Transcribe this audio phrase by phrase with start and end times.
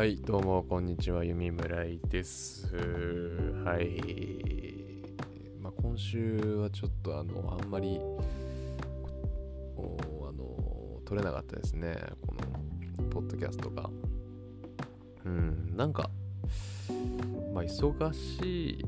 [0.00, 2.74] はい、どうも、こんにちは、弓村井です。
[3.66, 4.00] はい。
[5.60, 8.00] まあ、今週はちょっと、あの、あんまり、
[9.76, 9.82] あ
[10.32, 12.34] の、取れなかったですね、こ
[12.98, 13.90] の、ポッドキャストが。
[15.26, 16.08] うん、なんか、
[17.52, 18.84] まあ、忙しい、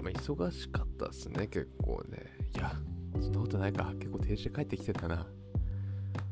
[0.00, 2.32] まあ、忙しかったですね、結構ね。
[2.54, 2.72] いや、
[3.20, 5.26] そんなことないか、結構定時で帰ってきてたな。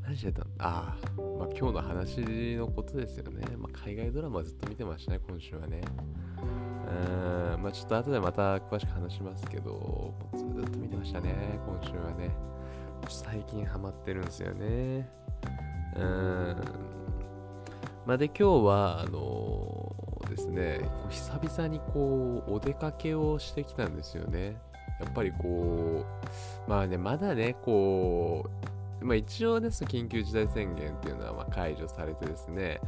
[0.05, 0.45] 何してたん？
[0.59, 3.43] ああ、まあ今日の話のことですよね。
[3.57, 5.81] まあ海外ドラマずっと見てましたね、今週はね。
[7.57, 12.31] うん、まあちょっと後でまた詳しく話しますけど、ずっと見てましたね、今週はね。
[13.09, 15.09] 最近ハマってるんですよね。
[15.97, 16.57] うん。
[18.07, 20.81] まあで今日は、あのーですね、
[21.11, 24.57] 久々にこう、お出かけをしてきたんですよね。
[25.01, 26.05] やっぱりこ
[26.67, 28.64] う、まあね、まだね、こう、
[29.05, 32.81] まあ、一応ね、その緊急事態宣言っていうのはま解除されてですね、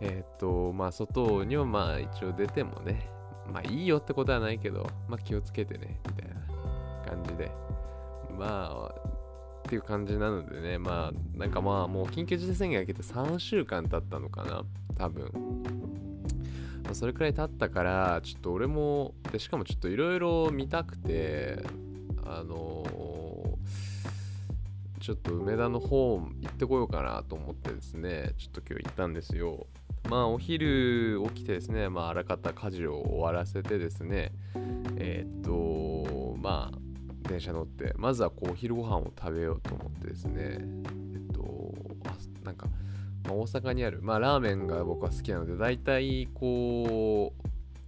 [0.00, 3.10] えーっと、まあ、外にはまあ一応出てもね、
[3.52, 6.36] まあいいよってことはないけど、まあ気をつけてね、みたいな
[7.10, 7.50] 感じで、
[8.38, 9.08] まあ、
[9.66, 14.64] っていう感じなのでね、まあ、なんかまあもう緊急事態宣言が明けて3週間経ったのかな、
[14.96, 15.32] 多分。
[16.86, 21.64] ま、それくらい経ったから、ちょっと俺も、でしかもちょっといろいろ見たくて、
[22.24, 22.84] あの
[25.06, 29.68] ちょっと梅田の方行ってこようかなと思ってですね、ちょっと今日行ったんですよ。
[30.10, 34.32] まあお昼起きてですね、まああらかた家事を終わらせてですね、
[34.96, 41.72] えーっと、まあ電車乗って、まずはこうお昼ご飯を食べようと思ってですね、えっと、
[42.04, 42.66] あなんか、
[43.26, 47.32] まあ大阪にある、まあラーメンが僕は好きなので、大体こ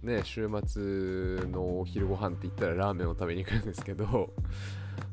[0.01, 4.31] う、ね、週末のお昼ご飯って言ったらラーメンを食べに行くんですけど、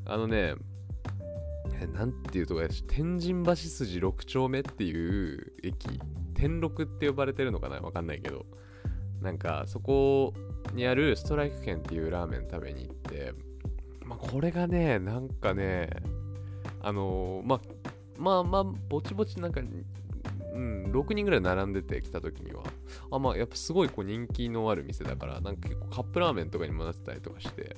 [0.05, 0.55] あのね、
[1.80, 6.00] えなんていうとこやし天神橋筋6丁目っていう駅。
[6.34, 7.80] 天六って呼ばれてるのかな？
[7.80, 8.46] わかんないけど。
[9.20, 10.34] なんかそこ
[10.75, 13.32] にあるストライク券っていうラーメン食べに行って。
[14.04, 15.91] まあこれがねなんかね
[16.82, 17.60] あのーまあ
[18.19, 19.65] まあまあぼちぼちなんかう
[20.59, 22.62] ん6人ぐらい並んでて来た時には。
[23.10, 27.76] あまあやっぱすごいこう人気のある店だからなんか結構カップラーメンとかにもなってたりとかして。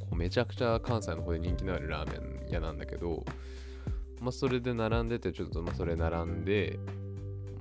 [0.00, 3.24] こうめちゃくちゃ関西の方で人気のあるラーメン屋なんだけど、
[4.20, 6.78] まあ、それで並んでてちょっとまあそれ並んで、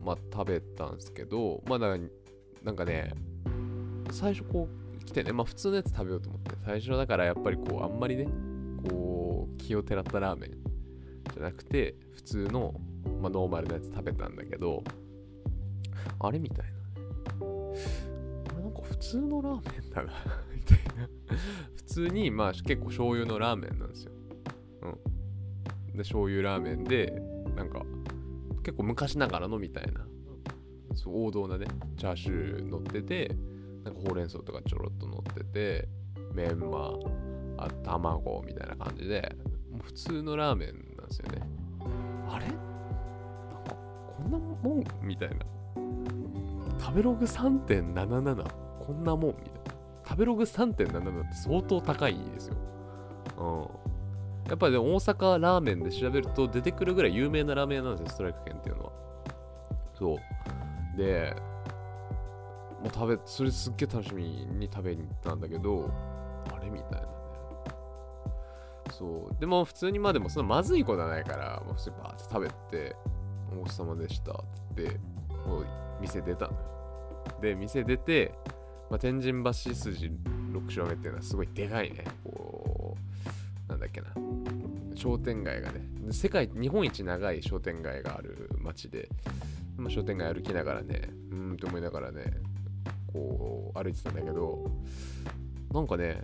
[0.03, 1.97] まあ、食べたんですけどまあだ
[2.63, 3.13] なんかね
[4.11, 4.67] 最初こ
[5.01, 8.27] う来てねまあ普通のやつ食べようと思って最初だからやっぱりこうあんまりね
[8.89, 10.51] こう気をてらったラーメン
[11.33, 12.73] じゃなくて普通の、
[13.21, 14.83] まあ、ノーマルなやつ食べたんだけど
[16.19, 20.13] あれみたいななんか普通のラーメンだな
[20.53, 21.07] みたいな
[21.75, 24.11] 普通にまあ結構醤油のラーメンなんですよ。
[24.81, 24.97] うん。
[25.93, 27.21] で醤油ラーメンで
[27.55, 27.81] なんか
[28.63, 30.05] 結構昔ながらのみたいな
[30.93, 31.65] そう王道なね
[31.97, 33.35] チャーシュー乗ってて
[33.83, 35.87] なんかほうれん草とかちょろっと乗ってて
[36.33, 36.93] メンマ
[37.57, 39.35] あ卵みたいな感じで
[39.71, 41.41] もう普通のラーメンなんですよね。
[42.29, 42.45] あれ？
[42.47, 42.55] なん
[43.63, 43.75] か
[44.07, 45.37] こんなもんみたいな。
[46.79, 48.45] 食べログ3.77
[48.79, 49.73] こんなもんみたいな。
[50.07, 52.55] 食べログ3.77って相当高いですよ。
[53.37, 53.43] う
[53.86, 53.86] ん。
[54.47, 58.91] やっぱりでも大阪ラーメンで調べると出てくるぐらい有名なラーメン屋なんですよ、ストライク券っていうのは。
[59.93, 60.97] そう。
[60.97, 61.35] で、
[62.81, 65.91] もう食べ、それすっげえ楽しみに食べに行ったんだけど、
[66.53, 67.07] あれみたいなね。
[68.91, 69.35] そう。
[69.39, 72.95] でも普通にまあでもそのまずいことはないから、もう普通にバーって食べて、
[73.51, 74.35] お疲れ様でしたっ
[74.75, 74.99] て言って、
[75.47, 75.65] もう
[75.99, 76.59] 店出たのよ。
[77.41, 78.33] で、店出て、
[78.89, 80.11] まあ、天神橋筋
[80.53, 82.05] 6丁目っていうのはすごいでかいね。
[84.97, 85.81] 商店街がね、
[86.11, 89.09] 世界、日本一長い商店街がある街で、
[89.77, 92.25] まあ、商店街歩きながらね、うーんって思いながらね、
[93.13, 94.71] こう歩いてたんだけど、
[95.71, 96.23] なんかね、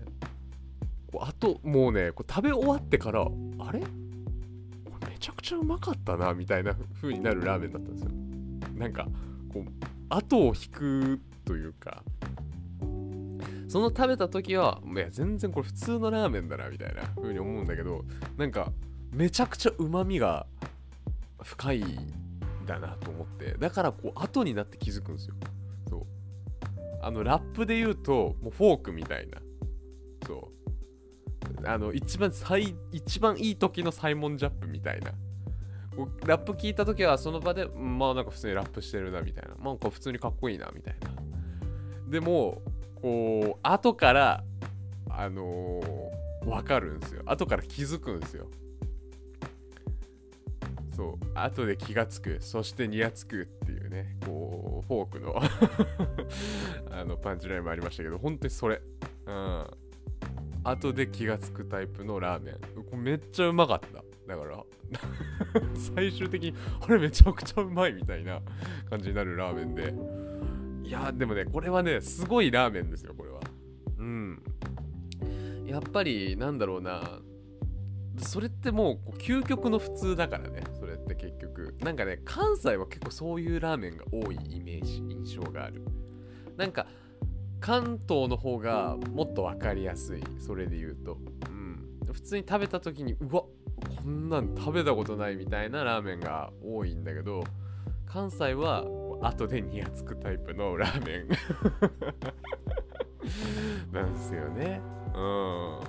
[1.12, 3.80] こうあと、もうね、こう食べ終わってから、あれ？
[3.80, 3.86] こ
[5.02, 8.10] れめちゃくちゃうまかったな、みたいな風になるラーメンだったんですよ。
[8.76, 9.08] なんか、
[9.54, 9.72] こう、
[10.10, 12.04] 後を引くというか、
[13.74, 18.06] その食べた時は、いや、全然これ普通のラーメンだな、みたいな風に思うんだけど、
[18.38, 18.72] なんか、
[19.12, 20.46] めちゃくちゃ旨味が
[21.42, 21.98] 深いん
[22.68, 25.34] だなと思って、だからこう、後になって気づくんですよ。
[25.90, 26.02] そう。
[27.02, 29.40] あの、ラップで言うと、もうフォークみたいな。
[30.28, 30.52] そ
[31.64, 31.68] う。
[31.68, 35.14] あの、一番最、一番いい時のサイモンジャップみたいな。
[36.28, 41.12] ラップ聞いた時はその場でまあなんか普通にラップしてるなみたいななんか普通にかっこいいなみたいな
[42.10, 42.64] でも
[43.04, 44.44] こう後から
[45.10, 47.22] あのー、分かるんですよ。
[47.26, 48.48] 後から気づくんですよ。
[50.96, 51.18] そう。
[51.36, 52.38] 後で気がつく。
[52.40, 54.16] そしてニヤつくっていうね。
[54.26, 55.36] こうフォークの
[56.98, 58.82] あのパンチラインもありましたけど本当にそれ。
[59.26, 59.68] うん。
[60.64, 62.56] 後で気がつくタイプのラーメン。
[62.86, 64.02] これめっちゃうまかった。
[64.28, 64.64] だから
[65.96, 68.42] 最終的にあれめちゃくちゃうまいみたいな
[68.90, 69.94] 感じになるラーメンで。
[70.94, 73.40] やでもねこれはねすごいラーメンですよこれは。
[73.98, 74.44] うん。
[75.66, 77.20] やっぱりなんだろうな。
[78.18, 81.76] それってもう究極の普通だからねそれって結局。
[81.82, 85.82] なんかね関西は結構そういうラーメンが多いイメージ印象がある。
[86.58, 86.86] なんか
[87.60, 91.18] 関東の方がもっと分かりやすいそれで言うと。
[91.48, 92.14] うん。
[92.14, 97.44] 普通に食べた時にうわこんなん食べたことないみたいなラーメンが多いんだけど
[98.06, 98.84] 関西は
[99.28, 101.28] 後でにやつくタイプのラーメン。
[103.94, 104.82] なんですよね。
[105.16, 105.80] うん。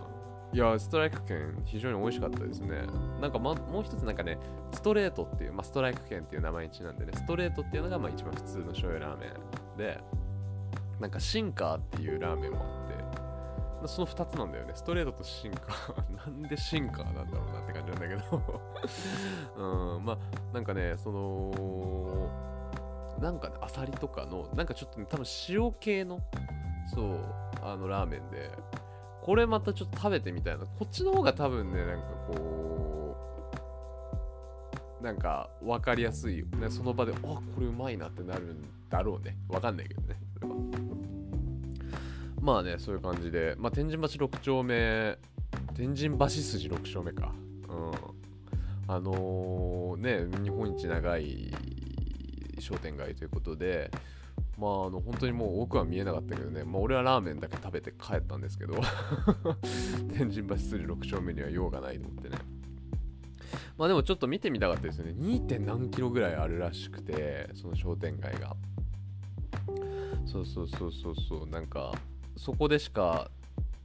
[0.53, 2.87] いやストライク券非常に美味しかったですね。
[3.21, 4.39] なんか、ま、もう一つなんかね
[4.73, 9.27] ストレートっていう、まあ、ストライク券っていう名前にちなんでねストレートっていうのがまあ一番普通の醤油ラーメ
[9.75, 10.01] ンで
[11.01, 14.73] なんかシンカーっていうラーメンもあってその2つなんだよね。
[14.75, 16.17] ストレートとシンカー。
[16.17, 18.43] なんでシンカーなんだろうなって感じなんだけど。
[19.97, 20.19] うん、まあ、
[20.55, 22.31] なんかね、その、
[23.21, 26.21] なんかね、アサリとかの、なんかちょっとね、多分塩系の、
[26.95, 27.19] そう、
[27.63, 28.51] あの、ラーメンで、
[29.23, 30.67] これまたちょっと食べてみたいな。
[30.67, 33.17] こっちの方が多分ね、なんかこ
[35.01, 39.37] う、なんか分かりやすいよ、ね、その場で、あ、これうまいなってなるんだろうね。
[39.49, 40.55] わかんないけどね、それは。
[42.41, 45.19] まあね、そういう感じで、まあ、天神橋6丁目、
[45.75, 47.33] 天神橋筋6丁目か。
[47.69, 48.15] うん。
[48.87, 51.51] あのー、ね、日本一長い
[52.65, 53.91] 商店街ということで、
[54.59, 58.75] まあ、あの本当にもう奥は見えなかったけどね、まあ、俺はラーメンだけ食べて帰ったんですけど
[60.17, 62.39] 天神橋筋6丁目には用がないと思ってね。
[63.77, 65.13] まあでもちょっと見てみたかったですよね。
[65.13, 65.61] 2.
[65.61, 68.57] 何キロぐらいあるらしくて、その商店街が。
[70.27, 71.93] そうそうそうそうそう、なんか、
[72.37, 73.31] そこでしか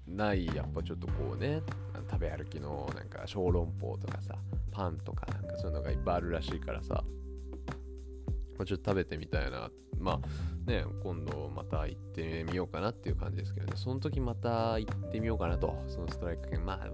[0.08, 1.62] ないやっぱちょっとこうね
[2.10, 4.36] 食べ歩きのなんか小籠包とかさ
[4.72, 7.04] パンとかなんかそういうのがいっぱいあるらしいからさ、
[8.60, 9.72] まあ、ちょっと食べてみたいな。
[9.98, 13.74] まあね今度また行ってみようかなっていう感じですけどね。
[13.76, 15.82] その時また行ってみようかなと。
[15.88, 16.64] そのストライク券。
[16.64, 16.90] まあ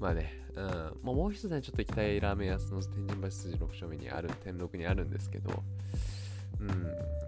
[0.00, 0.64] まあね、うん。
[0.64, 5.62] まあ、もう一つね、ちょっと行きたいラーメン屋、その天神橋筋6丁目にある、天禄にあるんですけど、
[6.58, 6.68] うん、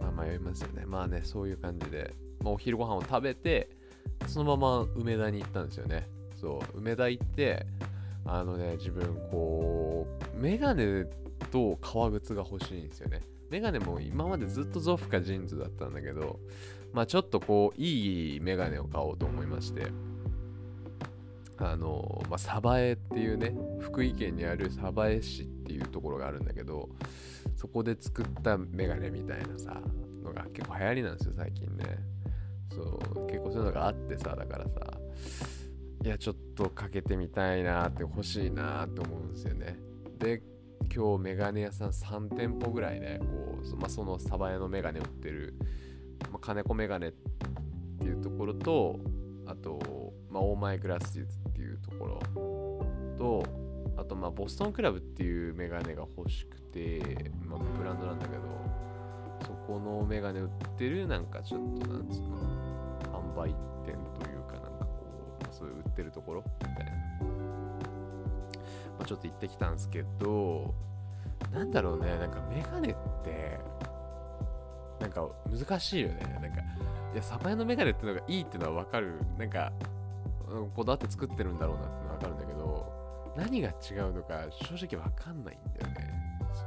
[0.00, 0.86] まあ迷いますよね。
[0.86, 3.68] まあね、そういう感じで、まあ、お昼ご飯を食べて、
[4.26, 6.08] そのまま梅田に行ったんですよね。
[6.40, 7.66] そう、梅田行って、
[8.24, 11.04] あのね、自分、こう、メガネ
[11.50, 13.20] と革靴が欲しいんですよね。
[13.52, 16.40] メガネも今までずっとゾフかジーンズだったんだけど、
[16.94, 19.88] まあちょっとこう、いいメガネを買おうと思いまして、
[21.58, 26.88] あの、まあ、鯖江っていうね、福井県にある鯖江市っていうところがあるんだけど、
[27.54, 29.82] そこで作ったメガネみたいなさ、
[30.24, 31.84] のが結構流行りなんですよ、最近ね。
[32.74, 34.70] そう結構そういうのがあってさだからさ
[36.04, 39.78] いやちょっとかけてみたいなって欲しいなって思うんですよね
[40.18, 40.42] で
[40.94, 45.54] 今日メガネ屋さん3店舗ぐらいねこう、まあ、そのサバ屋のメガネ売ってる、
[46.30, 47.12] まあ、金子メガネっ
[47.98, 48.98] ていうところと
[49.46, 52.20] あと、まあ、オーマイグラスっていうところ
[53.18, 53.44] と
[53.96, 58.42] あとまあボストンクラブっていうメガネが欲しくて、まあ、ブランドなんだけど
[59.46, 62.36] そこのメガネ売ってるなんかちょっとなんつうの
[63.12, 63.54] 販売
[63.84, 66.92] 店というかなんかこう、ま、そういう売ってるところみたいな、
[69.02, 70.72] まあ、ちょっと行ってきたんですけど
[71.52, 73.58] なんだろうねなんかメガネって
[75.00, 76.20] なんか難しいよね。
[76.40, 76.60] なんか
[77.12, 79.14] いやサバヤのメガネってのがいいってのは分かる。
[79.36, 79.72] なんか
[80.76, 86.38] こだわって作ってるんだろうなってのは分かるんだけど何が違うのか正直分かんないんだよね。
[86.54, 86.62] そ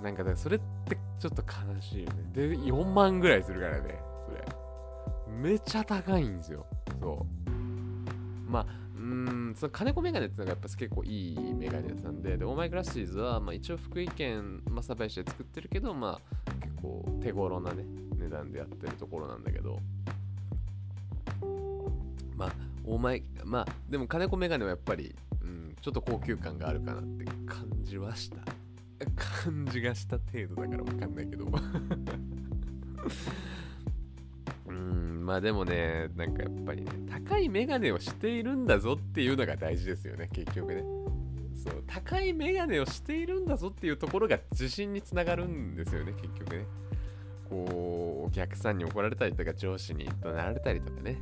[0.00, 0.02] う。
[0.02, 2.22] なんかだそれってちょっと悲しいよね。
[2.32, 4.42] で4万ぐらいするからねそれ。
[5.30, 6.64] めっちゃ高いんですよ。
[6.98, 7.37] そう。
[9.58, 17.84] その金子メガネっていうのがやっぱ結構いいメガネ屋さんで、で、オーマイグラッシーズは、まあ一応福井県、まあ、鯖市で作ってるけど、まあ結構手頃なね、
[18.16, 19.80] 値段でやってるところなんだけど、
[22.36, 22.52] まあ、
[22.84, 25.12] オーマイ、まあ、でも金子メガネはやっぱり、
[25.42, 28.38] うん、ちょっと高級感があるかなって感じはした。
[29.42, 31.46] 感じがした程度だからわかんないけど。
[35.28, 40.82] まあでもね、なんかやっぱりね、高いメガネをしているんだぞっていうのが大事ですよね、結局ね。
[41.54, 46.64] そう、高いメガネをしているんだぞっていうところが自信につながるんですよね、結局ね。
[47.50, 51.20] こう、お客さんに怒られたりとか、上司に怒鳴られたりとかね、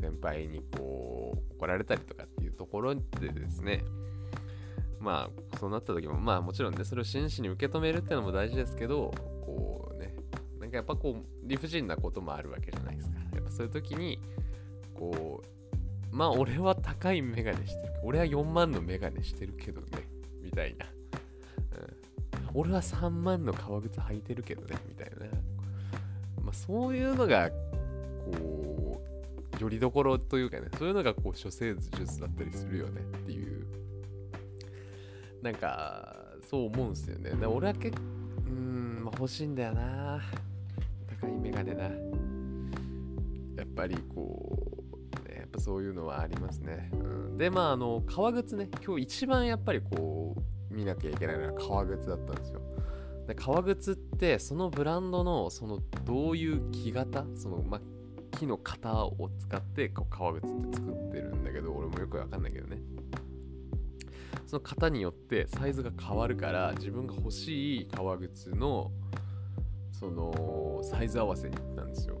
[0.00, 3.84] 先輩にこう、怒られたりとかっていうところでですね、
[4.98, 9.12] まあそうなった時もまあもちろんねそれを真摯に受け止めるっていうのも大事ですけど
[9.44, 9.73] こう
[10.76, 13.16] やっぱこう理不尽なこともあるわけじゃないですか。
[13.34, 14.18] やっぱそういう時に
[14.94, 19.86] こうまあ俺は高いメガネしてる俺は4万のメガネしてるけどね
[20.40, 25.26] みたいな、うん、俺は3万の革靴履いてるけどねみたいな。
[26.42, 29.02] まあそういうのがこ
[29.58, 33.66] うよりどころというかねそういうのがこう処世術だったりするよねっていう。
[35.42, 36.16] なんか
[36.48, 37.30] そう思うんですよね。
[37.32, 38.02] で俺は結構
[38.46, 40.22] うん、ま、欲しいんだよな。
[41.24, 41.84] 高いメガネな。
[41.84, 41.90] や
[43.62, 44.58] っぱりこ
[45.26, 48.68] う、ね、やっぱそういうのはありますね、うん、でまああの革靴ね。
[48.84, 50.36] 今日一番やっぱりこ
[50.70, 52.60] う見なきゃいけないのは革靴だったんですよ。
[53.26, 57.80] で革靴ってそのブランドのそのどういう木型その、ま、
[58.32, 62.82] 木の型を使ってこう革靴って作ってるんだけど俺もよくわかんないけどね。
[64.46, 68.90] その型によってサイズが変わるから自分が欲しい革靴の
[69.98, 72.20] そのサイズ合わせに行ったんですよ。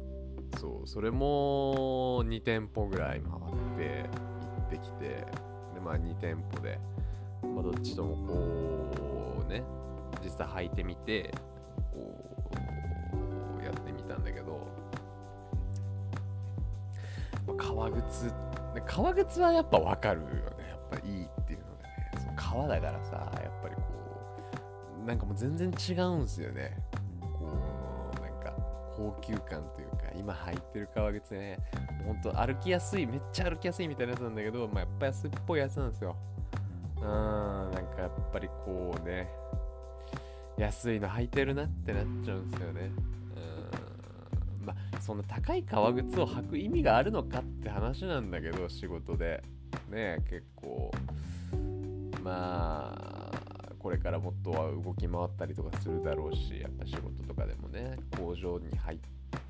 [0.58, 4.08] そうそれも2店舗ぐらい回って
[4.56, 5.08] 行ってきて
[5.74, 6.78] でまあ2店舗で、
[7.42, 9.64] まあ、どっちともこうね
[10.22, 11.34] 実際履いてみて
[11.92, 12.14] こ
[13.60, 14.66] うやってみたんだけど
[17.48, 18.32] まあ革靴
[18.86, 20.32] 革靴はやっぱ分かるよね。
[20.68, 22.10] やっぱいいっていうのがね。
[22.18, 23.82] その革だからさやっぱりこ
[25.02, 26.78] うなんかもう全然違うんすよね。
[28.96, 31.58] 高級感というか今履いてる革靴ね
[32.06, 36.16] ほんと歩きやすいめっちゃ歩きやすいみたいなやつなんだけど、まあ、やっぱ安っぽいやつなんですよ
[36.96, 39.28] うんなんかやっぱりこうね
[40.56, 42.90] 安いの履いてるなってなっちゃうんですよね。
[44.60, 44.66] うん。
[44.66, 49.42] まあ、そんな高い革靴を履く意味があるのかって話なんだけど、仕事で。
[49.90, 50.90] ね結構、
[52.22, 53.13] まあ、
[53.84, 58.98] これからもっとは動き回ったりとかするだろうし、やっぱ仕事とかでもね、工場に入っ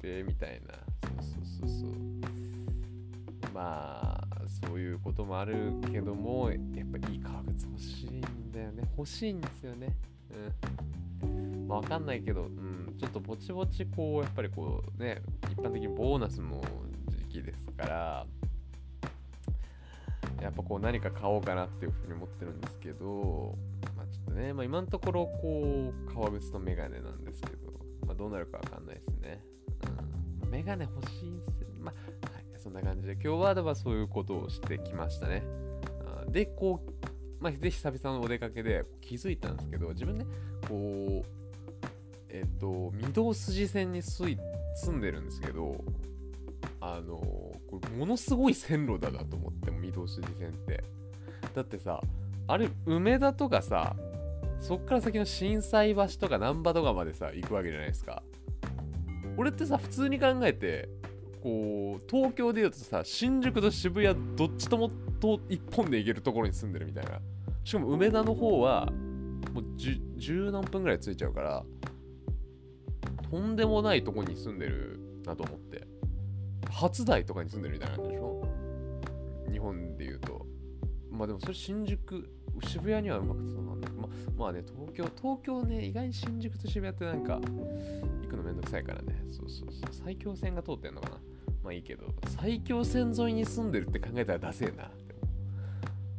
[0.02, 0.74] てみたいな。
[1.22, 3.54] そうそうそうそう。
[3.54, 4.26] まあ、
[4.66, 6.58] そういうこともあるけども、やっ
[7.00, 8.82] ぱいい革靴欲しいんだよね。
[8.98, 9.94] 欲しいんですよね。
[11.22, 11.68] うん。
[11.68, 16.60] まあ、わかんないけど、うん、ちょっとぼちぼちこう、やっぱりこうね、一般的にボーナスも
[17.08, 18.26] 時期ですから、
[20.42, 23.56] やっぱこう何か買おうかなっていうふうに思ってるんですけど、
[24.34, 27.72] ね、まあ今のところこう、革靴とメガネなんですけど、
[28.06, 29.44] まあどうなるかわかんないですね。
[30.42, 30.50] うん。
[30.50, 31.68] メガネ欲しいんすよ。
[31.80, 35.42] まあ、はい、そんな感じで今日はではそういうことをしてきましたね。
[36.28, 40.26] で、こう、まあ、で、久々のお出かけで気づいたんですけど、自分ね、
[40.68, 41.26] こう、
[42.28, 44.36] えっと、御堂筋線に住
[44.90, 45.76] んでるんですけど、
[46.80, 50.82] あの、これものすごい線路だなと思って、御堂筋線って。
[51.54, 52.00] だってさ、
[52.48, 53.94] あれ、梅田とかさ、
[54.64, 58.22] そっから先の心斎橋とか難波とかまでさ、行くわけじゃないですか。
[59.36, 60.88] 俺ってさ、普通に考えて、
[61.42, 64.90] こう、東京で言うとさ、新宿と渋谷どっちとも
[65.20, 67.20] と一本で行けるところに住んでるみたいな。
[67.62, 68.86] しかも梅田の方は
[69.52, 69.64] もう
[70.16, 71.64] 十何分ぐらい着いちゃうから
[73.30, 75.86] とんでもないとこに住んでるなと思って
[76.70, 78.46] 初台とかに住んでるみたいなんでしょ？
[79.50, 80.46] 日本で言うと
[81.10, 82.28] まあでもそれ新宿
[82.62, 87.40] 渋谷にはうまくそうなんだけど、ままあね東京東京ね意外に新宿と渋谷ってなんか
[88.22, 89.24] 行くのめんどくさいからね。
[89.30, 89.94] そうそうそう。
[89.94, 91.16] 埼京線が通ってんのかな。
[91.62, 92.06] まあいいけど。
[92.28, 94.90] 埼京線沿いに住んでるって考えたらダセえな。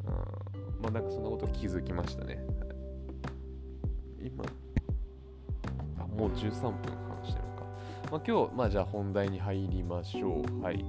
[0.06, 0.82] うん。
[0.82, 2.44] まあなんかそんなこと気づきましたね。
[4.22, 4.44] 今、
[6.00, 6.72] あ、もう13分
[7.22, 7.64] 話してるのか。
[8.12, 10.64] まあ今日、まあじゃあ本題に入りましょう。
[10.64, 10.84] はい。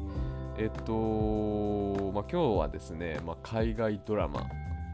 [0.59, 4.49] えっと、まあ今日はですね、まあ海外ドラマ。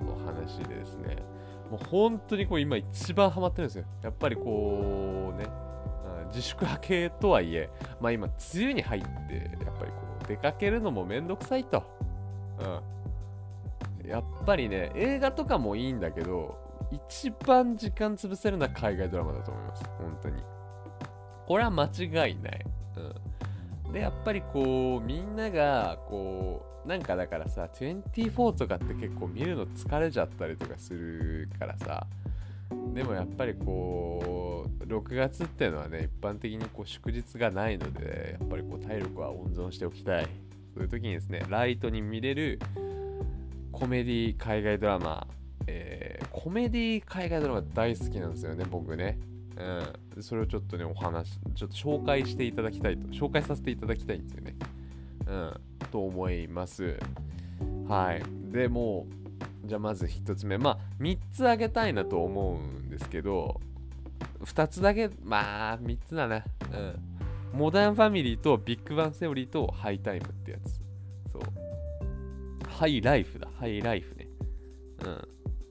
[0.04, 1.16] の話でですね、
[1.70, 3.84] もう本当にこう今一番ハマってるんですよ。
[4.02, 5.46] やっぱりこうね、
[6.28, 9.08] 自粛明けとはいえ、まあ今、梅雨に入って、
[9.64, 11.82] やっぱりこう出かけるのもめんどくさいと。
[14.02, 14.08] うん。
[14.08, 16.58] やっぱりね、映画とかもいいんだけど、
[16.90, 19.84] 一番時間潰せるのは海外ドラマだと思います。
[19.98, 20.42] 本当に。
[21.46, 22.66] これは間違いない。
[23.86, 23.92] うん。
[23.92, 32.06] で、やっぱりこう、みんなが、こう、なんかだからさ、24とかって結構見るの疲れちゃったりとかするからさ、
[32.94, 40.26] でもやっぱりこう、6月っていうのはね、一般的にこう祝日がないので、やっぱりこう体力は温存しておきたい。
[40.74, 42.58] そういう時にですね、ライトに見れる
[43.70, 45.26] コメディ海外ドラマ、
[45.66, 49.18] えー、コメディ海外ドラマ大好きなんですよね、僕ね。
[50.16, 50.22] うん。
[50.22, 54.54] それをちょっとね、お話、ちょっと紹介していただきたいと、紹介させていただきたいんですよね。
[55.32, 55.52] うん。
[55.90, 56.96] と思います。
[57.88, 58.22] はい。
[58.52, 59.06] でも
[59.64, 60.58] じゃあまず1つ目。
[60.58, 63.60] まあ3つあげたいなと思うんですけど
[64.44, 66.36] 2つだけまあ3つだな。
[66.36, 66.76] う
[67.56, 67.58] ん。
[67.58, 70.80] Modern Family と Big Bang Theory と High Time ってやつ。
[71.32, 71.42] そう。
[72.68, 73.48] High Lifeだ。
[73.58, 74.28] High Lifeね。
[75.04, 75.28] うん。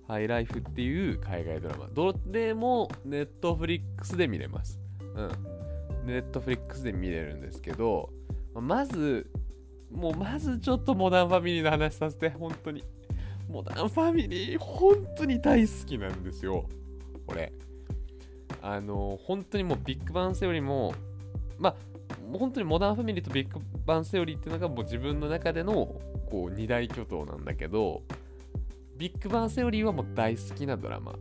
[0.07, 1.87] High Lifeっていう海外ドラマ。
[1.93, 4.79] どれも Netflixで見れます。
[5.15, 5.29] うん。
[6.05, 8.09] Netflixで見れるんですけど
[8.55, 9.29] まず
[9.91, 12.83] もうまずちょっとモダンファミリーの話させて本当に。
[13.49, 16.65] モダンファミリー本当に大好きなんですよ。
[17.27, 17.51] これ。
[18.61, 20.93] あの本当にもうビッグバンセオリーも
[21.57, 21.75] まあ
[22.37, 25.73] 本当にモダンファミリーとビッグバンセオリーっていうのがもう自分の中での
[26.29, 28.03] こう二大巨頭なんだけど
[28.97, 31.15] ビッグバンセオリーはもう大好きなドラマ。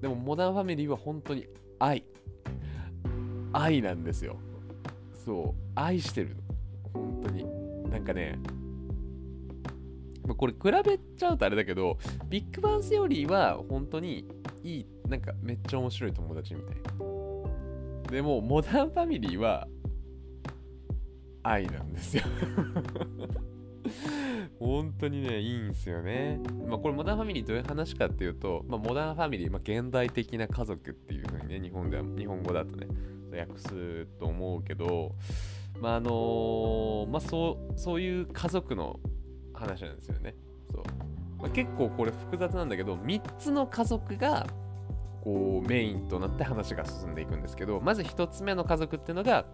[0.00, 1.46] でもモダンファミリーは本当に
[1.78, 2.04] 愛。
[3.52, 4.38] 愛なんですよ。
[5.24, 6.42] そう愛してるの。
[6.92, 7.55] 本当に。
[7.90, 8.38] なんかね
[10.36, 14.26] これ比べちゃうとあれだけどビッグバンセオリーは本当に
[14.62, 19.68] いいなんかめっちゃ面白い友達みたいなでもモダンファミリーは
[21.42, 22.24] 愛なんですよ
[24.58, 26.40] 本当にね、いいんですよね。
[26.66, 32.86] まあ、これ、モダンファミリーどういう話かっていうと、まあ、モダンファミリー、まあ、現代的な家族っていう風にね、日本では、日本語だとね、
[33.38, 35.14] 訳すと思うけど、
[35.80, 38.98] まあ、あの、まあ、そう、そういう家族の
[39.54, 40.34] 話なんですよね。
[40.70, 40.82] そう。
[41.38, 44.46] まあ、結構これ複雑なんだけど、3つの家族が、
[45.22, 49.44] こう、メインとなって話が進んでいくんですけど、まず1つ目の家族っていうのが、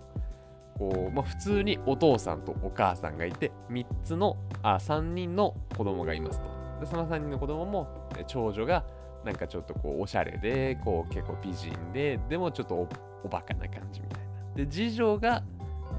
[0.79, 6.49] こう、まあ、普通にお父さんとお母さんがいて3つのあ3人の子供がいますと
[6.81, 8.85] でその3人の子供も長女が
[9.25, 12.89] なんかちょっとこうおしゃれでこう結構美人ででもちょっとお
[13.25, 15.45] おバカな感じみたいなで次女が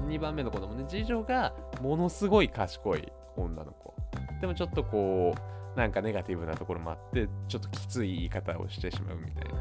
[0.06, 0.84] 2番目の子供ね。
[0.88, 3.94] 次女がものすごい賢い女の子。
[4.40, 9.54] でもちょっとこうなんかネガティブなところもあってちょっときつい言い方をしてしまうみたいな。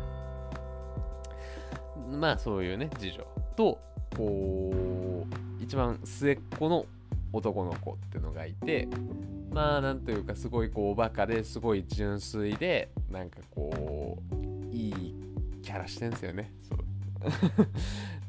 [2.17, 3.79] まあそういうね次女と
[4.15, 6.85] こう一番末っ子の
[7.31, 8.87] 男の子っていうのがいて
[9.51, 15.15] まあなんというかすごいこうおバカですごい純粋でなんかこういい
[15.63, 16.53] キャラしてんすよね。
[16.61, 16.79] そう。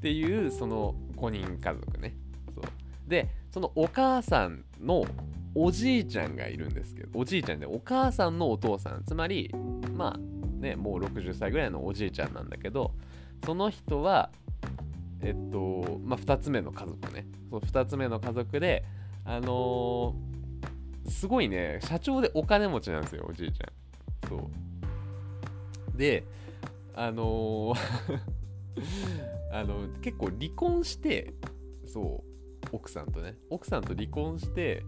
[0.05, 2.15] っていうその5人家族ね
[2.55, 2.65] そう
[3.09, 5.03] でそのお母さんの
[5.55, 9.51] おじいちゃんがいるんですけどおじいちゃんでお母さんのお父さんつまり
[9.97, 12.93] まあねもう60歳ぐらいのおじいちゃんなんだけど
[13.47, 14.29] その人は
[15.23, 17.25] えっと、まあ、2つ目の家族ね。
[17.51, 18.85] そう2つ目の家族で、
[19.25, 24.29] あのー、すごいね、社長でお金持ちなんですよ、おじいちゃん。
[24.29, 25.97] そう。
[25.97, 26.25] で、
[26.95, 27.75] あのー
[29.55, 31.33] あの、結構離婚して、
[31.87, 34.85] そう、奥さんとね、奥さんと離婚して、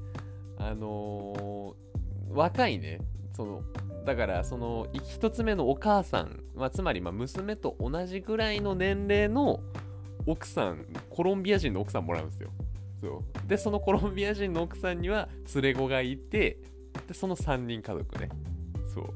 [0.58, 2.98] あのー、若いね、
[3.32, 3.62] その、
[4.04, 9.60] だからその1つ目のお母さん、まあ、つまりま娘と同じぐらいの年齢の
[10.26, 12.50] 奥さん、コロンビア人の奥さんもらうんですよ。
[13.00, 16.58] そうで、そのコロンビア人の奥さんには連れ子がいて、
[17.06, 18.30] で、その3人家族ね。
[18.92, 19.06] そう。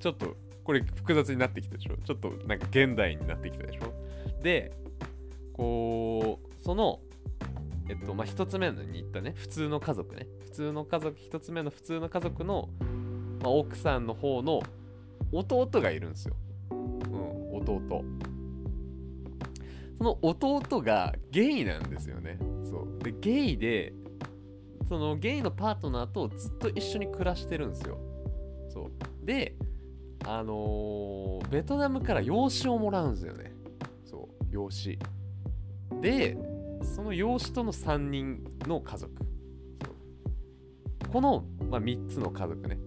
[0.00, 1.96] ちょっと、これ複雑になってきたでしょ？
[2.04, 3.92] ちょっとなんか現代になってきたでしょ？
[4.42, 4.72] で、
[5.52, 7.00] こう、その、
[7.88, 10.26] えっと、まあ、一つ目に言ったね、普通の家族ね。
[10.40, 12.68] 普通の家族、一つ目の普通の家族の、
[13.42, 14.60] まあ、奥さんの方の
[15.32, 16.36] 弟がいるんですよ。
[16.70, 18.04] うん、弟。
[19.98, 22.38] その弟がゲイなんですよね。
[22.64, 23.92] そうでゲイで
[24.88, 27.98] そのゲイのパートナーとずっと一緒に暮らしてるんですよ。
[28.68, 28.90] そう
[29.24, 29.54] で
[30.24, 33.52] あのー、ベトナムから養子をもらうんですよね。
[34.04, 34.98] そう養子。
[36.00, 36.36] で
[36.82, 39.12] その養子との3人の家族。
[41.12, 42.78] この、まあ、3つの家族ね。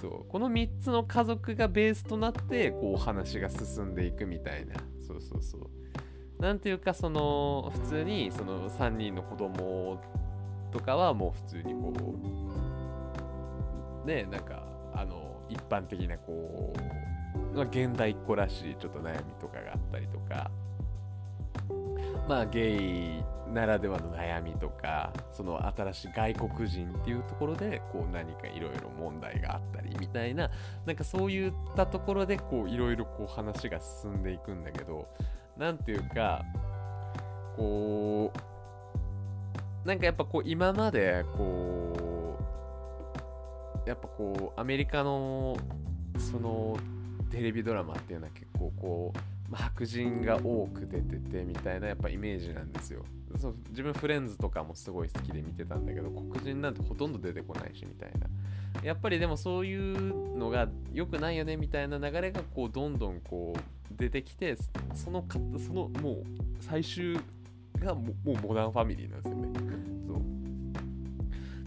[0.00, 4.74] そうこの3つの家族がベースとなってこう話が進んでいくみたいな
[5.06, 10.00] そうそうそうなんていうかその普通にその3人の子供
[10.70, 11.92] とかはもう普通にこ
[14.04, 14.62] うねなんか
[14.94, 16.72] あの一般的なこ
[17.54, 20.50] う、まあ、現代っ子らしいちょっと悩みとかがあったりとか
[22.28, 30.50] まあゲイならではの悩みとかその新しい外国人っていうところでこう何かいろいろ問題があったりみたいな
[30.84, 35.08] なんかそういったところでこういろいろこう話が進んでいくんだけど
[35.58, 36.44] なんていうか、
[37.56, 38.30] こ
[39.84, 42.05] う、なんかやっぱこう今までこう、
[43.86, 45.56] やっぱこうアメリカの
[46.18, 46.76] その
[47.30, 53.04] テレビドラマっていうのは結構こう、ま、白人が多く出ててみたいなやっぱイメージなんですよ。
[53.38, 58.26] そう自分フレンズとかもすごい好きで見てたんだけど黒人なんてほとんど出てこないしみたいな
[58.82, 64.56] やっぱりでもそういうのが良くないよねみたいな流れがこうどんどんこう出てきて
[64.94, 66.24] そのかそのもう
[66.60, 67.18] 最終
[67.78, 69.75] がもうモダンファミリーなんですよね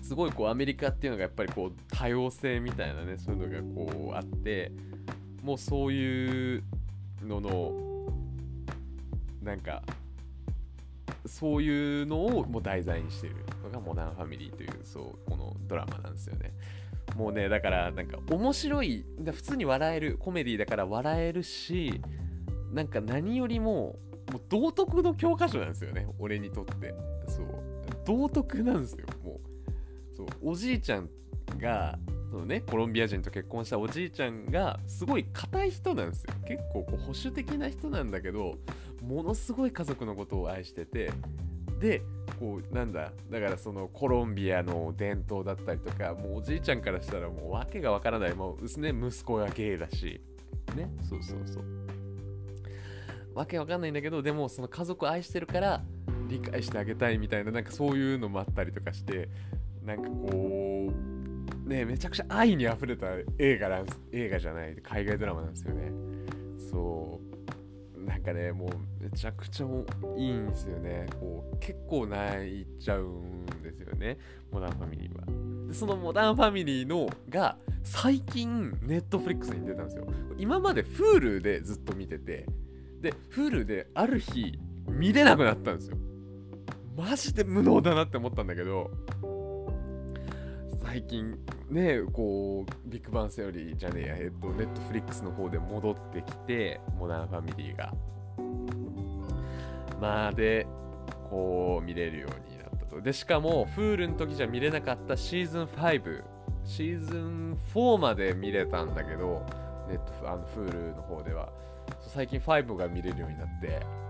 [0.02, 4.72] すごいこうアメリカっていうのがやっぱりこう多様性みたいなねそういうのがこうあって
[5.44, 6.64] もうそういう
[7.24, 7.90] のの
[9.44, 9.84] なんか
[11.26, 16.54] そういうのをもう題材にしてるのがモダンファミリーというそうこのドラマなんですよね。
[17.16, 22.02] もうねだからなんか面白い普通に笑えるコメディだから笑えるし
[22.72, 23.98] なんか何よりも
[24.32, 26.94] もう道徳の教科書なんですよね俺にとって。
[27.28, 27.46] そう。
[28.06, 29.06] 道徳なんですよ。
[30.20, 31.10] そうおじいちゃん
[31.58, 31.98] が
[32.30, 36.34] そのねコロンビア人と結婚したおじいちゃんがすごい硬い人なんですよ。
[36.46, 38.58] 結構こう保守的な人なんだけど
[39.02, 41.12] ものすごい家族のことを愛してて
[41.80, 42.02] で
[42.38, 48.34] こうなんだだからそのコロンビアの伝統だったりとかもうおじいちゃんからしたらもう訳がわからない。
[48.34, 50.20] もうね息子がゲイだし
[50.76, 50.92] ね。
[51.10, 51.64] そうそうそう。
[53.34, 55.82] わけわかんないんだけどでもその家族愛してるから
[56.28, 59.30] 理解してあげたいみたいななんかそういうのもあったりとかして
[59.84, 60.92] なんかこ
[61.66, 65.92] うねめちゃくちゃ愛にあふれた映画なん映画じゃない海外ドラマなんですよね。
[66.72, 67.30] そう。
[68.06, 69.66] なんかねもうめちゃくちゃ
[70.18, 71.06] いいんですよね。
[71.20, 74.18] こう結構泣いちゃうんですよね。
[74.52, 75.68] モダンファミリーは。
[75.68, 80.08] でそのモダンファミリーのが最近ネットフリックスに出たんですよ。
[80.38, 82.46] 今まで Hulu でずっと見てて
[83.02, 85.98] で Hulu である日見れなくなったんですよ。
[86.98, 88.92] マジで無能だなって思ったんだけど
[90.90, 91.38] 最近
[91.70, 97.94] ねこうビッグバンセオリーじゃねえやえっとネットフリックスの方で戻ってきてモダンファミリーが。
[100.02, 100.66] まあで
[101.30, 103.02] こう見れるようになったと。
[103.02, 106.24] でしかも Hulu の時じゃ見れなかったシーズン5
[106.66, 109.46] シーズン4まで見れたんだけど
[109.88, 111.50] ネットあの Hulu の方では。
[112.08, 114.09] 最近5が見れるようになって。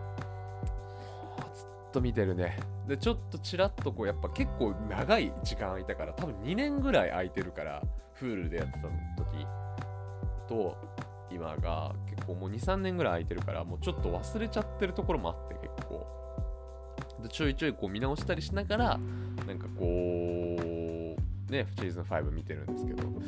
[1.91, 2.57] と見てるね。
[2.87, 7.83] でちょっとちらっとこうやっぱ結構長い時間空いたから多分2年ぐらい空いてるから
[8.19, 8.79] Hulu でやってた
[9.23, 9.47] 時
[10.47, 10.77] と
[11.31, 16.07] 今が結構もう23年ぐらい空いてるからもうちょっと忘れちゃってるところもあって結構。
[17.21, 18.99] でちょいちょいこう見直したりしながら
[19.45, 23.19] なんかこうねシーズン5見てるんですけども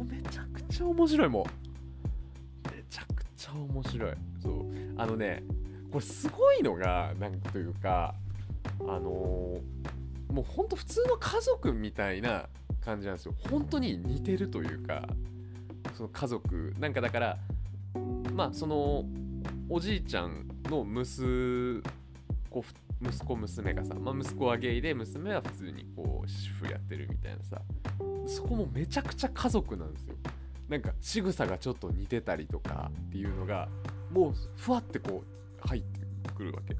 [0.00, 1.44] うめちゃくちゃ面白いもう。
[2.74, 4.12] めちゃくちゃ面白い。
[4.40, 4.64] そう。
[4.96, 5.42] あのね
[5.90, 8.14] これすごいのがなんというか
[8.80, 12.48] あのー、もうほんと普通の家族みたいな
[12.84, 13.34] 感じなんですよ。
[13.50, 15.06] 本当に似てるというか
[15.94, 16.74] その家族。
[16.78, 17.38] なんかだから
[18.32, 19.04] まあその
[19.68, 21.82] おじいちゃんの息
[22.50, 22.64] 子
[23.02, 27.60] 息子娘がさ、まあ、息子はゲイで娘は普通にこう主婦やってるみたいなさ。
[28.26, 30.14] そこもめちゃくちゃ家族なんですよ。
[30.68, 33.68] なんか仕草がちょっと似てたりとかっていうのが
[34.10, 35.26] もうふわってこう
[35.66, 36.00] 入って
[36.34, 36.76] くるわけ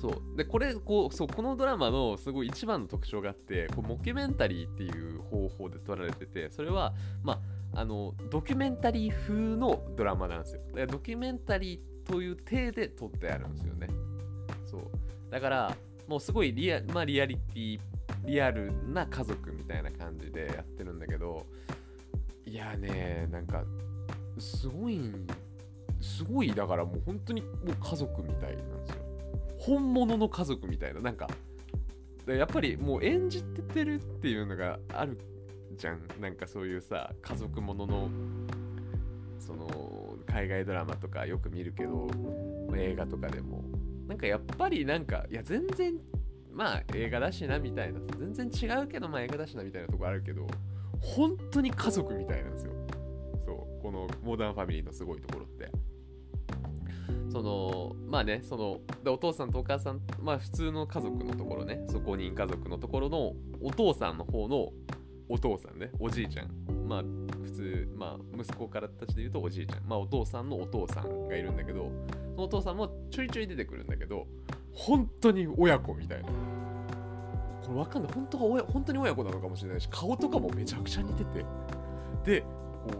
[0.00, 0.36] そう。
[0.36, 7.40] でこれこうそうこのドラマのすごい一番の特徴があってこうモキュメンタリーっていう方法で撮られててそれはま
[7.74, 10.62] ああのドキュメンタリー風のドラマなんですよ。
[10.68, 13.88] だからドキュメンタリーという体で撮ってあるんですよね。
[14.66, 14.82] そう。
[15.30, 15.76] だから
[16.08, 17.80] もうすごいリア,、まあ、リアリティ
[18.24, 21.46] リアルな家族みたいな感じでやってるんだけど
[22.44, 23.64] いやねなんか
[24.38, 25.00] すごい
[26.00, 28.96] すごいだからもう本当にもう家族みたいなんですよ
[29.58, 31.28] 本物の家族みたいななんか
[32.26, 35.18] やっぱりもう演じててるっていうのがある
[35.76, 36.00] じゃん。
[36.20, 38.10] なんかそういうさ家族ものの
[39.38, 42.08] その海外ドラマとかよく見るけど
[42.76, 43.64] 映画とかでも
[44.06, 45.94] なんかやっぱりなんかいや全然
[46.52, 50.46] まあ映画だしなみたいな全然違うけどまあ映画だしなみたいなとこあるけど
[51.00, 52.72] 本当に家族みたいなんですよ
[53.44, 55.70] そうこのモダンファミリーのすごいところって
[57.30, 58.80] そのまあねその
[59.12, 64.70] お父さんとお母さんまあ普通の家族のところねそ5人家族のところのお父さんの方の
[65.28, 66.50] お父さんねおじいちゃん。
[66.88, 69.84] まあ普通まあ息子からたちで言うとおじいちゃん。
[69.86, 71.90] まあお父さんのお父さんがいるんだけど
[72.34, 74.26] そのお父さんもちょいちょい出てくるんだけど
[74.72, 76.28] 本当に親子みたいな。
[76.28, 78.12] これわかんない。
[78.12, 81.44] 本当は親本当に親子なのかもしれないし顔とかもめちゃくちゃ似てて。
[82.24, 82.46] でこ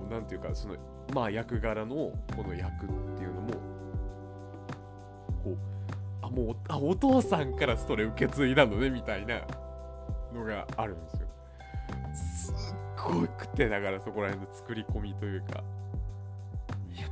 [0.08, 0.76] うなんていうかその
[1.12, 3.69] まあ役柄のこの役っていうのも
[5.50, 5.56] こ
[6.22, 9.40] うあもうあお父さんからそれ受け継いだのねみたいな
[10.34, 11.26] のがあるんですよ。
[12.14, 12.54] すっ
[12.96, 15.62] ごくてだからそこら辺の作り込みというか。
[16.92, 17.08] いや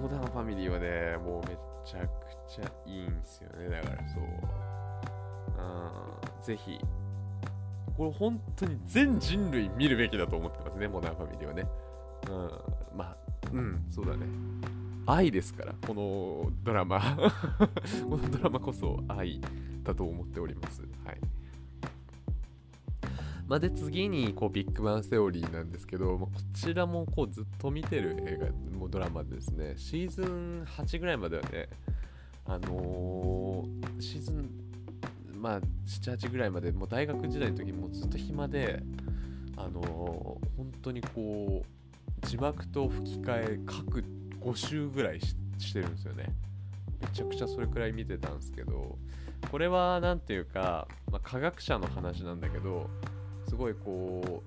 [0.00, 2.10] モダンファミリーはねもうめちゃく
[2.48, 3.68] ちゃいいんですよね。
[3.68, 4.22] だからそう。
[4.22, 4.26] う
[6.40, 6.80] んぜひ。
[7.96, 11.64] これ本当に全人類見るべきだと思ってますねモダンファミリーはね。
[12.28, 12.50] うん
[12.96, 13.16] まあ
[13.52, 14.26] うんそうだね。
[15.06, 17.00] 愛ですからこのドラマ。
[18.08, 19.40] このドラマこそ愛
[19.82, 20.82] だと思っております。
[21.04, 21.20] はい。
[23.46, 28.38] まあ、で次にこうビッグバンセオリーなんですけど、まあ、こちらもこうずっと見てる映
[28.72, 29.74] 画もドラマですね。
[29.76, 31.68] シーズン8ぐらいまではね
[32.46, 34.50] あのー、シーズン
[35.36, 38.82] まあ78ぐらいまでもう大学時代の時もずっと暇で
[39.56, 39.84] あのー、
[40.56, 44.02] 本当にこう字幕と吹き替え各
[44.44, 46.26] 5週ぐらいしてるんですよね
[47.00, 48.98] めちゃくちゃそれくらい見てたんですけど
[49.50, 52.88] これは何ていうか、まあ、科学者の話なんだけど
[53.48, 54.42] すごいこ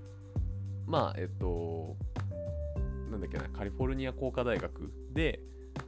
[0.87, 1.95] うまあえっと
[3.11, 5.39] なんだっけなカリフォルニア工科大学で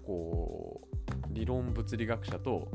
[0.06, 0.90] こう
[1.32, 2.70] 理論物理学者と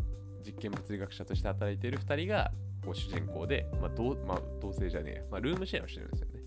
[0.45, 2.53] 実験物理学者として働いている2人が
[2.85, 6.41] こう主人公で、まあ同まあ、同性じゃねえ、まあ、ルームシェアをしてるんですよね。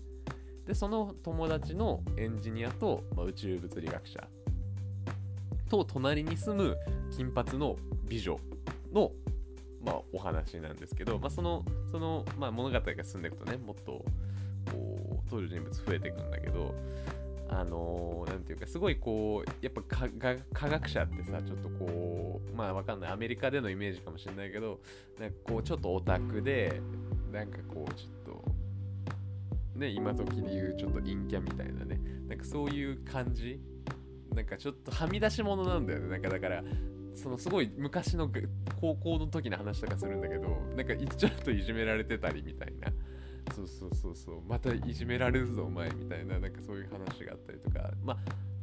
[0.66, 4.28] で、その友達のエンジニアと、まあ、宇宙物理学者
[5.68, 6.76] と隣に住む
[7.16, 7.76] 金髪の
[8.08, 8.38] 美女
[8.92, 9.12] の
[9.84, 14.04] まあ、お話なんですけど、まあ、そのその、まあ、物語が進んでいくとねもっとこ
[14.72, 16.74] う登場人物増えていくんだけど
[17.50, 19.82] あのー、ていうかすごいこうやっぱ
[20.52, 23.10] 科学者ってさちょっとこうまあわかんない。
[23.10, 24.80] アメリカでのイメージかもしれないけど
[25.18, 26.82] なんかこうちょっとオタクで
[27.32, 28.44] なんかこうちょっ
[29.74, 33.58] とね今時で言うちょっと陰キャみたいなねなんかそういう感じ
[34.38, 36.08] なんかちょっとはみ出し物なんだよね。
[36.08, 36.62] なんかだから
[37.12, 38.30] そのすごい昔の
[38.80, 42.92] 高校の時の話とかするんだけどなんかちょっといじめられてたりみたいな。
[43.52, 44.42] そうそうそうそう。
[44.48, 46.38] またいじめられるぞお前みたいな。
[46.38, 47.90] なんかそういう話があったりとか。
[48.04, 48.16] まあ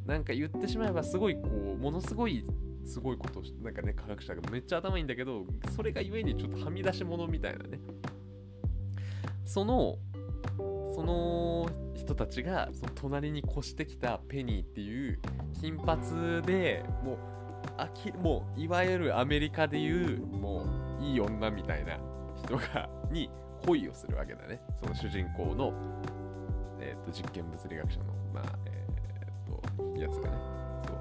[0.10, 2.46] なんか言ってしまえばすごいこうものすごい
[2.86, 7.80] すごいことなんかね科学者がめっちゃ頭いいんだけどそれがゆえにちょっとはみ出し物みたいなね。
[9.44, 9.98] その
[10.96, 15.20] その人たちがその隣に越してきたペニーっていう
[15.60, 17.18] 金髪でもう
[17.78, 20.66] あきもういわゆるアメリカでいうも
[21.02, 22.00] ういい女みたいな
[22.38, 23.30] 人がに
[23.66, 24.62] 恋をするわけだね。
[24.82, 25.74] その主人公の、
[26.80, 30.38] えーと、実験物理学者のまあえ、ー、とやつがね。
[30.88, 30.98] そう。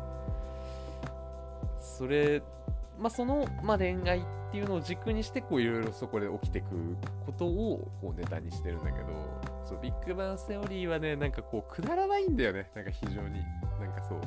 [1.79, 2.43] それ
[2.99, 9.44] まあその、まあ、恋愛っていうのを軸にしてこういろいろそこで起きてくことをこうネタにしてるんだけど。
[9.65, 12.71] そうビッグバンセオリーはねなんかこうくだらないんだよね。
[12.75, 13.41] なんか非常に。
[13.81, 14.21] なんかそう。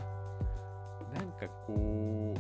[1.16, 2.38] なんかこう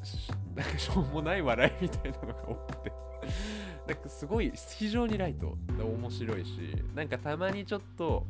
[0.58, 2.92] なんかしょうもない笑いみたいなのが多くて。
[3.86, 8.24] なんかすごい非常にライト面白いしなんかたまにちょっと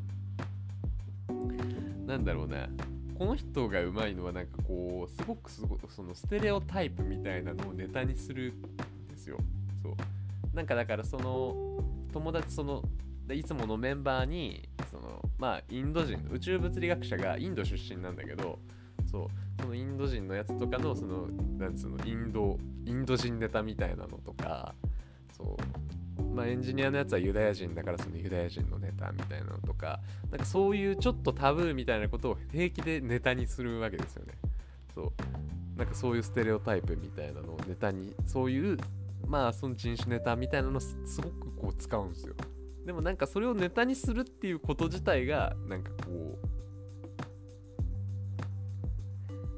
[2.06, 2.68] なんだろうな
[3.18, 8.62] この人がうまいのはなんかこうすごくすごそのステレオタイプみたいなのをネタにするん
[9.08, 9.36] ですよ。
[9.82, 10.56] そう。
[10.56, 12.82] なんかだからその友達その
[13.30, 18.58] でいつものメンバーにそのまあインド人宇宙物理学者がインド出身なんだけど
[19.08, 24.74] そうそのインド人のやつとかのそのなんつうのインドインド人ネタみたいなのとか
[25.32, 25.56] そ
[26.18, 30.00] うまあエンジニアのやつはユダヤ人だからそのユダヤ人のネタみたいなのとか
[30.32, 34.34] なんかそういうちょっとタブーみたいなことを平気でネタにするわけですよね。
[34.92, 38.76] そうなんかそういうステレオタイプみたいなのをネタにそういう
[39.24, 42.34] まあその人種ネタみたいなのすごくこう使うんですよ。
[42.84, 46.50] でもなんかそれをネタにするっていうこと自体がなんかこう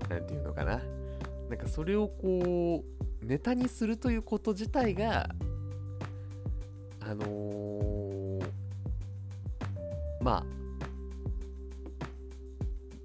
[0.08, 0.80] 何て言うのかな。
[1.48, 2.82] なんかそれをこ
[3.22, 5.28] うネタにするということ自体が
[7.00, 8.44] あのー、
[10.22, 10.44] まあ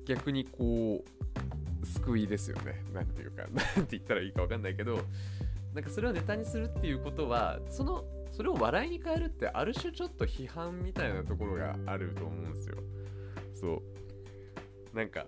[0.05, 2.81] 逆にこう救いですよね。
[2.93, 4.99] 何て言うか 何て言ったらいいか分かんないけど
[5.73, 8.05] なんかそれをネタにするっていうことはその
[8.37, 12.77] それを笑いに変えるってある種ちょっと批判みたいなところがあると思うんですよ。
[13.55, 13.81] そ
[14.93, 14.95] う。
[14.95, 15.25] なんか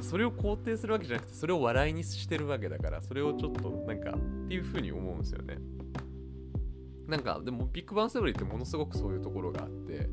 [0.00, 5.58] それを肯定するわけじゃなくてそれを笑いにしてるわけだからそれをちょっとなんかっていう風に思うんですよね。
[7.06, 10.08] なんかでもビッグバンセオリーってものすごくそういうところがあって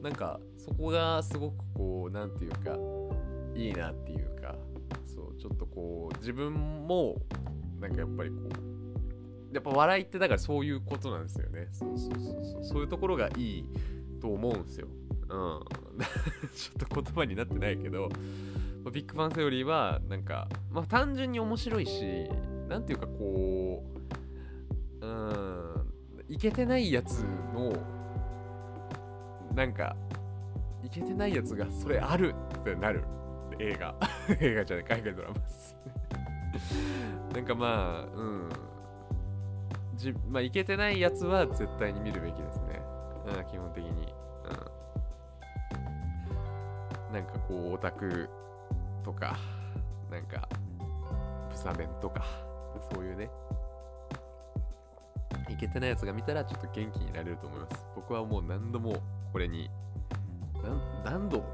[0.00, 2.78] なんかそこがすごくこう何て言うか
[3.54, 4.56] いいなっていうか
[5.04, 7.16] そうちょっとこう自分も
[7.78, 8.71] なんかやっぱりこう
[9.52, 11.68] やっぱ笑いってだからそういうことなんですよね。
[11.72, 12.64] そうそうそうそう。
[12.64, 13.68] そういうところがいい
[14.20, 14.88] と思うんですよ。
[15.28, 15.60] うん。
[16.54, 18.08] ちょっと言葉になってないけど。
[18.90, 22.28] ビッグバンセオリーはなんか、まあ、単純に面白いし
[22.68, 23.84] なんていうかこ
[25.00, 25.92] ううん
[26.28, 27.20] いけてないやつ
[27.54, 27.72] の
[29.54, 29.94] なんか
[30.82, 33.04] いけてないやつがそれあるってなる。
[33.58, 33.94] 映画。
[34.40, 35.76] 映画じゃない海外ドラマです。
[37.34, 38.48] なんかまあうん。
[40.02, 42.82] じまあいけてないやつは絶対に見るべきですね、
[43.26, 44.12] うん、基本的に、
[47.08, 48.28] うん、なんかこうオタク
[49.04, 49.38] とか
[50.10, 50.48] なんか
[51.50, 52.24] ブサメンとか
[52.92, 53.30] そういうね。
[55.48, 57.86] いけてないやつが見たらちょっと元気になれると思います。
[57.94, 58.96] 僕はもう何度も
[59.32, 59.70] これに
[61.04, 61.44] 何度も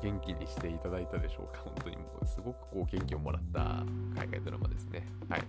[0.00, 1.62] 元気にしていただいたでしょうか。
[1.64, 5.04] 本当にもうすごくこう元気をもらった海外ドラマですね。
[5.28, 5.42] はい。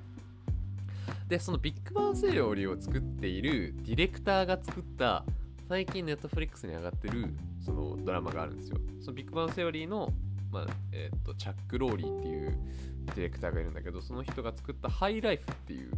[1.30, 5.24] でそのビッグバンセオリーを作っているディレクターが作った
[5.70, 7.32] 最近ネットフリックスに上がってる
[7.64, 8.78] そのドラマがあるんですよ。
[9.00, 10.12] そのビッグバンセオリーの
[10.52, 12.58] まあえーと、チャック・ローリーっていう
[13.06, 15.92] ディレクターがいるんだけどその人が作った「ハイライフ」っていう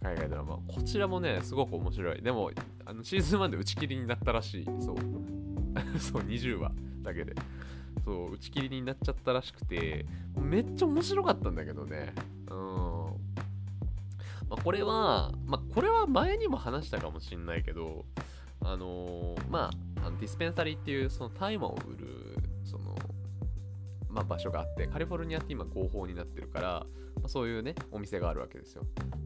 [0.00, 0.60] 海外ドラマ。
[0.68, 2.22] こちらもねすごく面白い。
[2.22, 2.52] でも
[2.86, 4.64] あのシーズン1で打ち切りになったらしい。
[4.64, 4.96] そう。
[5.98, 6.70] そう20話
[7.02, 7.34] だけで。
[8.04, 10.06] そう打ち切りになっちゃったらしくて
[10.40, 12.14] めっちゃ面白かったんだけどね。
[12.50, 12.87] うん、
[14.48, 18.04] まあ、これはまあこれは前にも話したかもしんないけど
[18.60, 22.96] あのー、まああのディスペンサリーっていうその大麻を売るその
[24.08, 28.84] まあ、場所があってカリフォルニアって今合法になってるから、まあ、そういうねお店があるわけですよ。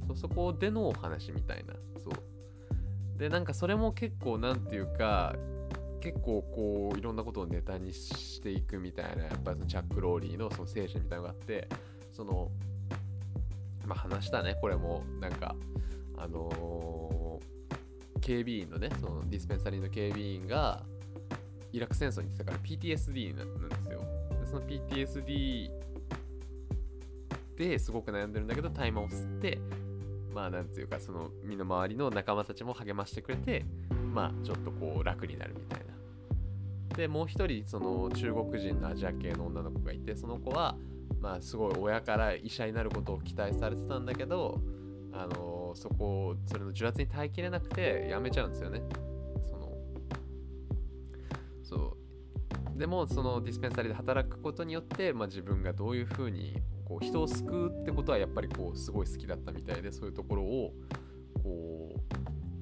[0.08, 1.74] そそこでのお話みたいな。
[2.02, 3.18] そう。
[3.18, 5.34] でなんかそれも結構なんていうか
[6.00, 11.68] 結構こういろんなことをネタにしていくみたいなやっぱりそのチャック・ローリーのその精神みたいなのがあって
[12.10, 12.50] その
[13.86, 15.04] まあ話したねこれも。
[15.20, 15.54] なんか
[16.16, 20.84] あのー、警備員のねそのディスペンサリーの警備員が
[21.72, 24.04] イラク戦争に行ってたから PTSD なんですよ。
[24.40, 25.70] でその PTSD
[27.56, 29.58] ですごく悩んでるんだけど大麻を吸って
[30.34, 33.64] まあなんていうかその身の回りの仲間たちも励ましてくれて
[34.12, 35.92] まあちょっとこう楽になるみたいな。
[36.96, 40.76] でもう一人その中国人のアジア系の女の子がいてその子は
[41.22, 44.60] まあすごい親から医者になることを期待されてたんだけど
[45.12, 48.82] あのそこをそれの重圧に耐えきれなくて辞めちゃうんですよね。
[49.48, 49.78] その
[51.62, 51.96] そ
[52.74, 52.78] う。
[52.78, 60.72] でもそのディスペンサリーで働くことによって、まあ、自分がどういうふうにこう人を救うってことはやっぱりこうすごい好きだったみたいでそういうところを
[61.42, 61.94] こ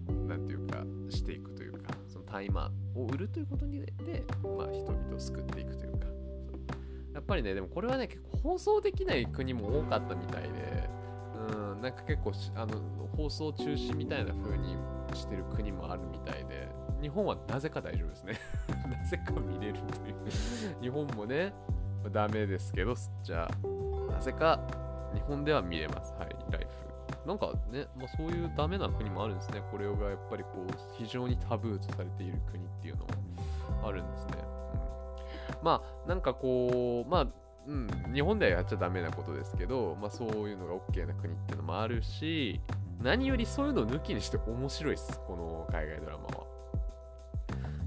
[0.09, 6.20] う何て言うかしていくというかその大麻を売るということで、まあ、人々を救っていくというか。
[7.15, 10.89] やっぱりねでもこれはね結構放送できない国も多かったみたいで
[11.49, 12.81] うんなんか結構あの
[13.17, 14.77] 放送中止みたいな風に
[15.15, 16.69] してる国もあるみたいで
[17.01, 18.35] 日本はなぜか大丈夫ですね
[18.89, 21.53] なぜか見れるという日本もね
[22.13, 24.61] ダメですけどじゃあなぜか
[25.15, 26.91] 日本では見れますはいライフ
[27.27, 29.63] なんかね、まあ、そういうダメな国もあるんですね。
[29.71, 33.11] これがやっぱりこう、非常にタブーとされている国っていうのも
[33.87, 34.60] あるんですね。
[35.63, 37.27] まあ、なんかこう、まあ、
[37.67, 42.61] うん、日本ではやっちゃダメなことですけど、まあそういうのが OK な国っていうのもあるし、
[43.03, 46.47] 何よりそういうのを抜きにして面白いです、この海外ドラマは。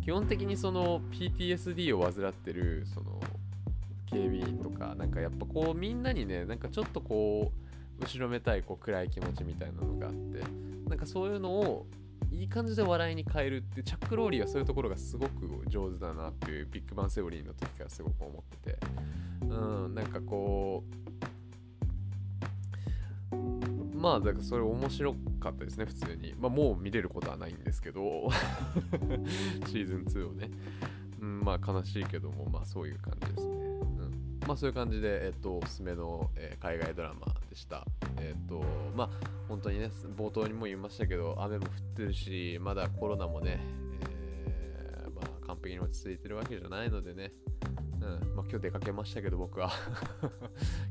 [0.04, 3.22] 基本的にその PTSD を患ってるその
[4.06, 7.64] 警備員とか、なんかやっぱこうみんなにね、なんかちょっとこう、
[8.04, 10.44] 後ろめたいこう暗い気持ちみたいなのがあって
[10.90, 11.86] なんかそういうのを
[12.34, 18.78] いい感じで笑いに変えるってチャック・ローリーはそういうところがすごく上手だなっていうビッグバンセオリーの時からすごく思ってて。
[19.42, 19.46] う
[19.90, 21.04] んなんかこう
[23.96, 26.34] まあだからそれ面白かったですね普通に。
[26.40, 28.30] まあもう見れることはないんですけど
[29.68, 30.50] シーズン2をね。
[31.22, 33.54] うんまあ悲しいけどもまあそういう感じですね。
[34.48, 37.86] まあそういう感じで、えっと、おすすめの、えー、海外ドラマでした。
[38.20, 38.64] えっと、
[38.96, 39.10] まあ
[39.48, 43.60] 本当にね、冒頭にも言いましたけど、雨も降ってるし、まだコロナもね、
[44.10, 47.32] えー、まあ完璧に落ち着いてるわけじゃないのでね、
[48.02, 49.70] うん、まあ今日出かけましたけど、僕は
[50.22, 50.32] 今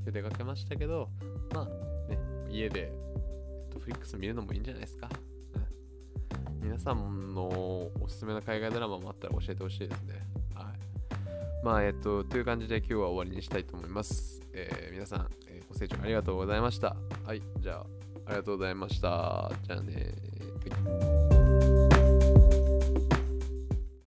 [0.07, 1.11] 日出かけましたけど、
[1.53, 5.11] まあね、家で、えっと、フリックス見るのもいいんじゃないですか。
[6.37, 10.29] うん、皆さんのおすすめの海外ドラマもあったら教えてほしいですね。
[10.55, 14.41] はいまあ、えっと、という感じで今日は終わりにしたいと思います。
[14.53, 15.31] えー、皆さん、
[15.87, 16.97] 清張ありがとうございました。
[17.25, 17.87] はい、じゃあ、
[18.27, 19.51] ありがとうございました。
[19.63, 21.32] じゃあね